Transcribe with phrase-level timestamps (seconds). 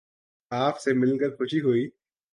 [0.51, 1.89] آپ سے مل کر خوشی ہوئی